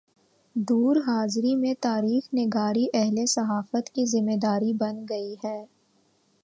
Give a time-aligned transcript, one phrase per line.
[0.55, 5.65] دور حاضر میں تاریخ نگاری اہل صحافت کی ذمہ داری بن گئی ہے۔